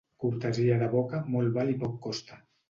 Cortesia 0.23 0.77
de 0.83 0.87
boca 0.93 1.19
molt 1.35 1.53
val 1.59 1.71
i 1.75 1.77
poc 1.85 2.01
costa. 2.09 2.43